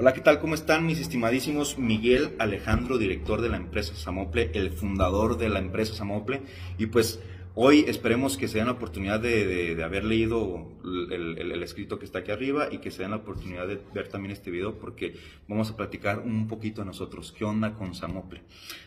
[0.00, 0.40] Hola, ¿qué tal?
[0.40, 1.76] ¿Cómo están mis estimadísimos?
[1.76, 6.40] Miguel Alejandro, director de la empresa Samople, el fundador de la empresa Samople.
[6.78, 7.20] Y pues
[7.54, 10.68] hoy esperemos que se den la oportunidad de, haber leído
[11.10, 14.32] el, escrito que está aquí arriba y que se den la oportunidad de ver también
[14.32, 15.16] este video porque
[15.46, 17.34] vamos a platicar un poquito de nosotros.
[17.36, 18.40] ¿Qué onda con Samople?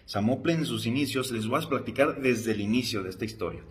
[0.05, 3.61] Samople en sus inicios, les voy a platicar desde el inicio de esta historia.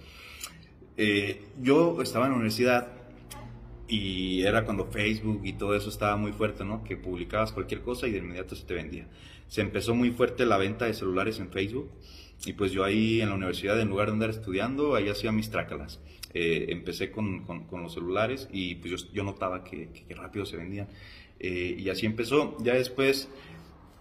[0.96, 3.01] Eh, yo estaba en la universidad
[3.92, 6.82] y era cuando Facebook y todo eso estaba muy fuerte, ¿no?
[6.82, 9.06] Que publicabas cualquier cosa y de inmediato se te vendía.
[9.48, 11.90] Se empezó muy fuerte la venta de celulares en Facebook
[12.46, 15.50] y pues yo ahí en la universidad, en lugar de andar estudiando, ahí hacía mis
[15.50, 16.00] trácalas.
[16.32, 20.88] Eh, empecé con, los celulares y pues yo, notaba que, que, rápido se vendían.
[21.38, 22.56] Eh, y así empezó.
[22.62, 23.28] Ya después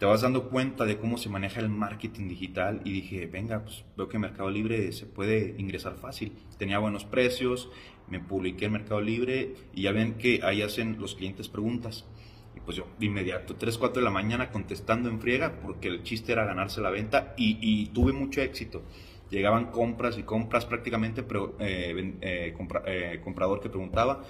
[0.02, 3.86] te vas dando cuenta de cómo se maneja el marketing digital y dije, venga, pues
[3.96, 6.34] veo que Mercado Libre se puede ingresar fácil.
[6.58, 7.70] Tenía buenos precios,
[8.08, 12.08] me publiqué en Mercado Libre y ya ven que ahí hacen los clientes preguntas.
[12.56, 16.02] Y pues yo de inmediato, 3, 4 de la mañana contestando en friega porque el
[16.02, 18.82] chiste era ganarse la venta y, tuve mucho éxito.
[19.30, 22.56] Llegaban compras y compras prácticamente, pero, eh, eh,
[22.88, 24.24] eh, comprador que preguntaba,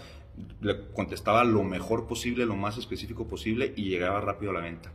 [0.60, 4.92] le contestaba lo mejor posible, lo más específico posible y llegaba rápido a la venta.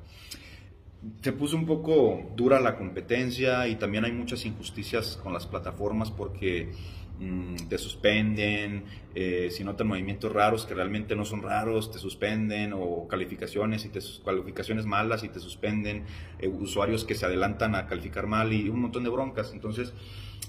[1.22, 6.10] Se puso un poco dura la competencia y también hay muchas injusticias con las plataformas
[6.10, 6.70] porque
[7.18, 12.74] Mm, te suspenden, eh, si notan movimientos raros que realmente no son raros, te suspenden,
[12.74, 16.04] o calificaciones y te, calificaciones malas y te suspenden,
[16.38, 19.52] eh, usuarios que se adelantan a calificar mal y un montón de broncas.
[19.54, 19.94] Entonces,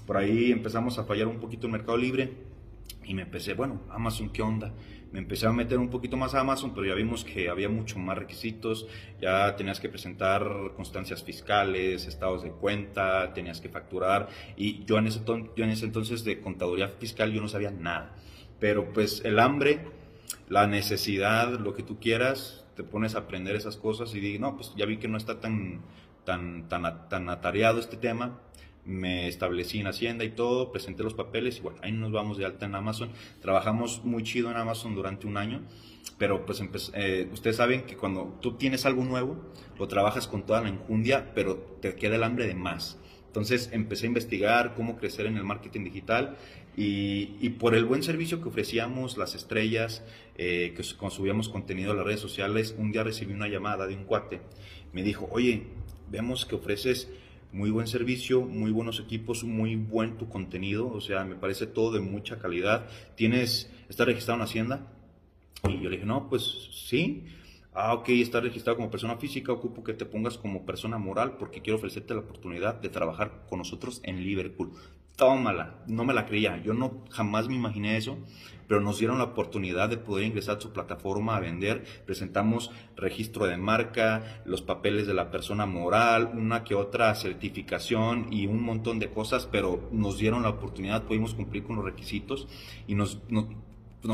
[0.06, 2.32] por ahí empezamos a fallar un poquito el Mercado Libre
[3.04, 4.74] y me empecé, bueno, Amazon, ¿qué onda?
[5.12, 7.98] Me empecé a meter un poquito más a Amazon, pero ya vimos que había mucho
[7.98, 8.86] más requisitos,
[9.20, 15.06] ya tenías que presentar constancias fiscales, estados de cuenta, tenías que facturar, y yo en
[15.06, 18.14] ese, yo en ese entonces de contaduría fiscal yo no sabía nada.
[18.60, 19.86] Pero pues el hambre,
[20.48, 24.56] la necesidad, lo que tú quieras, te pones a aprender esas cosas y digo, no,
[24.56, 25.80] pues ya vi que no está tan,
[26.24, 28.40] tan, tan, tan atareado este tema,
[28.84, 32.46] me establecí en Hacienda y todo, presenté los papeles y bueno, ahí nos vamos de
[32.46, 33.10] alta en Amazon.
[33.40, 35.62] Trabajamos muy chido en Amazon durante un año,
[36.16, 36.62] pero pues
[36.94, 39.36] eh, ustedes saben que cuando tú tienes algo nuevo,
[39.78, 42.98] lo trabajas con toda la enjundia, pero te queda el hambre de más.
[43.26, 46.36] Entonces empecé a investigar cómo crecer en el marketing digital
[46.80, 50.04] y, por el buen servicio que ofrecíamos, las estrellas,
[50.36, 54.04] eh, que subíamos contenido a las redes sociales, un día recibí una llamada de un
[54.04, 54.40] cuate.
[54.92, 55.64] Me dijo, oye,
[56.08, 57.08] vemos que ofreces
[57.52, 61.92] muy buen servicio, muy buenos equipos, muy buen tu contenido, o sea, me parece todo
[61.92, 62.86] de mucha calidad.
[63.14, 64.92] ¿Tienes, está registrado en Hacienda?
[65.68, 67.24] Y yo le dije, no, pues sí.
[67.72, 71.62] Ah, ok, está registrado como persona física, ocupo que te pongas como persona moral porque
[71.62, 74.72] quiero ofrecerte la oportunidad de trabajar con nosotros en Liverpool
[75.18, 75.74] tómala.
[75.88, 78.18] No me la creía, yo no jamás me imaginé eso,
[78.68, 81.84] pero nos dieron la oportunidad de poder ingresar a su plataforma a vender.
[82.06, 88.46] Presentamos registro de marca, los papeles de la persona moral, una que otra certificación y
[88.46, 92.46] un montón de cosas, pero nos dieron la oportunidad, pudimos cumplir con los requisitos
[92.86, 93.46] y nos, nos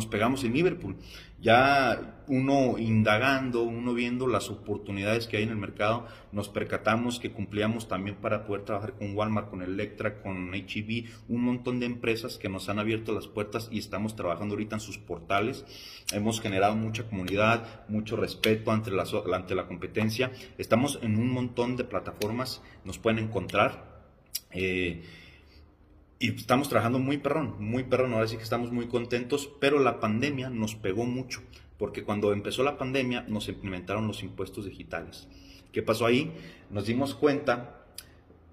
[0.06, 0.97] pegamos en Liverpool.
[1.41, 7.33] Ya uno indagando, uno viendo las oportunidades que hay en el mercado, nos percatamos que
[7.33, 12.39] cumplíamos también para poder trabajar con Walmart, con Electra, con HEB, un montón de empresas
[12.39, 15.67] que nos han abierto las puertas y estamos trabajando ahorita en sus portales.
[16.12, 20.33] Hemos generado mucha comunidad, mucho respeto ante la, ante la competencia.
[20.56, 23.93] Estamos en un montón de plataformas, nos pueden encontrar.
[24.50, 25.03] Eh,
[26.19, 30.00] y estamos trabajando muy perrón, muy perrón, ahora sí que estamos muy contentos, pero la
[30.00, 31.42] pandemia nos pegó mucho,
[31.78, 35.28] porque cuando empezó la pandemia nos implementaron los impuestos digitales.
[35.72, 36.32] ¿Qué pasó ahí?
[36.70, 37.84] Nos dimos cuenta,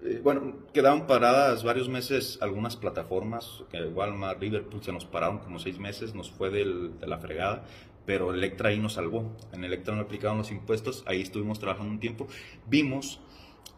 [0.04, 5.60] eh, bueno, quedaron paradas varios meses algunas plataformas, que Walmart, Liverpool se nos pararon como
[5.60, 7.64] seis meses, nos fue de la fregada,
[8.04, 9.36] pero Electra ahí nos salvó.
[9.52, 12.26] En Electra no aplicaron los impuestos, ahí estuvimos trabajando un tiempo.
[12.66, 13.20] Vimos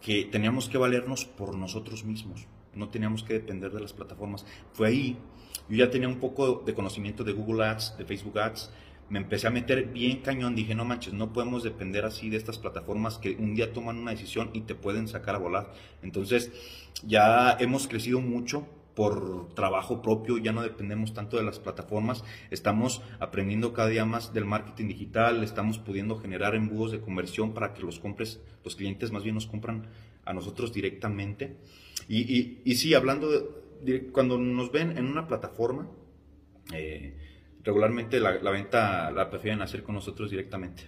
[0.00, 2.46] que teníamos que valernos por nosotros mismos
[2.76, 4.46] no teníamos que depender de las plataformas.
[4.72, 5.18] Fue ahí,
[5.68, 8.70] yo ya tenía un poco de conocimiento de Google Ads, de Facebook Ads,
[9.08, 12.58] me empecé a meter bien cañón, dije, no manches, no podemos depender así de estas
[12.58, 15.72] plataformas que un día toman una decisión y te pueden sacar a volar.
[16.02, 16.50] Entonces,
[17.06, 23.02] ya hemos crecido mucho por trabajo propio, ya no dependemos tanto de las plataformas, estamos
[23.18, 27.82] aprendiendo cada día más del marketing digital, estamos pudiendo generar embudos de conversión para que
[27.82, 29.88] los compres, los clientes más bien nos compran
[30.24, 31.56] a nosotros directamente.
[32.08, 33.30] Y, y, sí, hablando
[33.82, 35.88] de, cuando nos ven en una plataforma,
[36.72, 37.16] eh,
[37.62, 40.84] regularmente la, venta la prefieren hacer con nosotros directamente.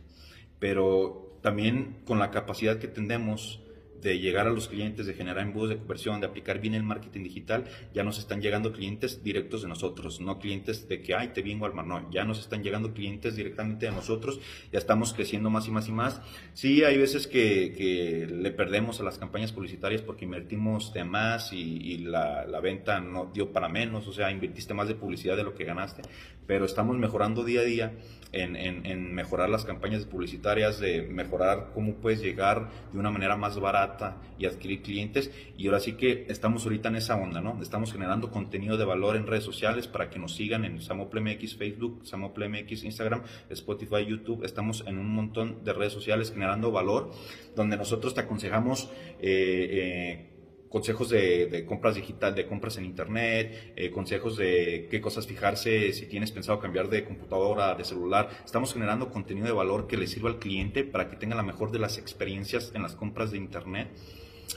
[0.59, 3.61] Pero también con la capacidad que tenemos
[4.03, 7.23] de llegar a los clientes, de generar embudos de conversión, de aplicar bien el marketing
[7.25, 7.65] digital,
[7.95, 11.55] ya nos están llegando clientes directos de nosotros, no clientes de que, ay, te vi
[11.55, 14.41] Walmart, no, ya nos están llegando clientes directamente de nosotros,
[14.73, 16.21] ya estamos creciendo más y más y más.
[16.55, 21.53] Sí, hay veces que, que le perdemos a las campañas publicitarias porque invertimos de más
[21.53, 25.45] y, la, la, venta no dio para menos, o sea, invertiste más de publicidad de
[25.45, 26.03] lo que ganaste,
[26.47, 27.93] pero estamos mejorando día a día
[28.33, 33.59] en, en, mejorar las campañas publicitarias, de mejorar cómo puedes llegar de una manera más
[33.59, 35.31] barata y adquirir clientes.
[35.57, 37.61] Y ahora sí que estamos ahorita en esa onda, ¿no?
[37.63, 42.01] Estamos generando contenido de valor en redes sociales para que nos sigan en SamopleMX Facebook,
[42.05, 44.45] SamopleMX Instagram, Spotify, YouTube.
[44.45, 47.11] Estamos en un montón de redes sociales generando valor,
[47.55, 48.91] donde nosotros te aconsejamos
[49.21, 50.36] eh, eh,
[50.69, 56.07] consejos de, compras digital, de compras en internet, eh, consejos de qué cosas fijarse si
[56.07, 58.29] tienes pensado cambiar de computadora, de celular.
[58.45, 61.71] Estamos generando contenido de valor que le sirva al cliente para que tenga la mejor
[61.71, 63.89] de las experiencias en las compras de internet.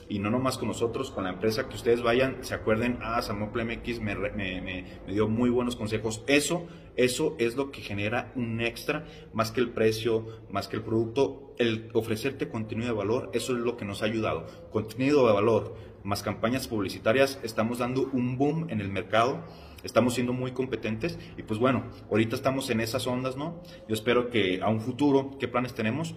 [0.08, 3.66] Y no nomás con nosotros, con la empresa que ustedes vayan, se acuerden, ah, Samuel
[3.66, 6.22] MX me, me, me, dio muy buenos consejos.
[6.26, 6.66] Eso,
[6.96, 11.54] eso es lo que genera un extra, más que el precio, más que el producto.
[11.58, 14.46] El ofrecerte contenido de valor, eso es lo que nos ha ayudado.
[14.70, 15.74] Contenido de valor,
[16.04, 19.44] más campañas publicitarias, estamos dando un boom en el mercado,
[19.82, 23.62] estamos siendo muy competentes y pues bueno, ahorita estamos en esas ondas, ¿no?
[23.88, 26.14] Yo espero que a un futuro, ¿qué planes tenemos?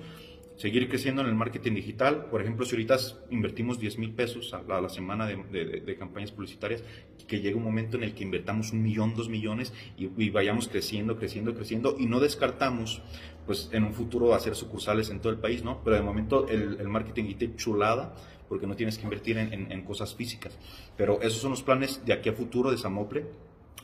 [0.56, 2.98] Seguir creciendo en el marketing digital, por ejemplo, si ahorita
[3.32, 6.84] invertimos 10 mil pesos a la, semana de, campañas publicitarias,
[7.28, 11.18] que llegue un momento en el que invertamos un millón, dos millones y, vayamos creciendo,
[11.18, 13.02] creciendo, creciendo y no descartamos
[13.46, 15.84] pues en un futuro hacer sucursales en todo el país, ¿no?
[15.84, 18.16] Pero de momento el, el marketing digital chulada
[18.54, 20.58] porque no tienes que invertir en, cosas físicas.
[20.96, 23.26] Pero esos son los planes de aquí a futuro de Samople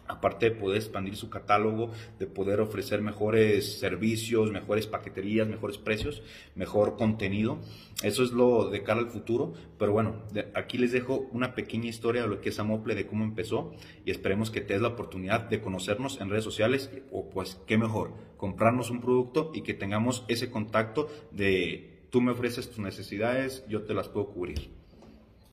[0.09, 6.23] aparte de poder expandir su catálogo, de poder ofrecer mejores servicios, mejores paqueterías, mejores precios,
[6.55, 7.59] mejor contenido.
[8.01, 9.53] Eso es lo de cara al futuro.
[9.77, 10.23] Pero bueno,
[10.55, 13.71] aquí les dejo una pequeña historia de lo que es Amople, de cómo empezó
[14.03, 17.77] y esperemos que te des la oportunidad de conocernos en redes sociales o pues qué
[17.77, 23.63] mejor, comprarnos un producto y que tengamos ese contacto de tú me ofreces tus necesidades,
[23.69, 24.78] yo te las puedo cubrir.